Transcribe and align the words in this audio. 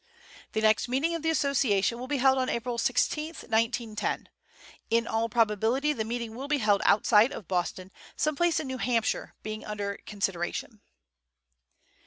The 0.53 0.61
next 0.61 0.87
meeting 0.87 1.13
of 1.13 1.21
the 1.21 1.29
Association 1.29 1.99
will 1.99 2.07
be 2.07 2.17
held 2.17 2.39
on 2.39 2.49
April 2.49 2.79
16, 2.79 3.27
1910. 3.45 4.29
In 4.89 5.05
all 5.05 5.29
probability 5.29 5.93
the 5.93 6.03
meeting 6.03 6.33
will 6.33 6.47
be 6.47 6.57
held 6.57 6.81
outside 6.85 7.31
of 7.31 7.47
Boston, 7.47 7.91
some 8.15 8.35
place 8.35 8.59
in 8.59 8.65
New 8.65 8.79
Hampshire 8.79 9.35
being 9.43 9.63
under 9.63 9.99
consideration. 10.07 10.81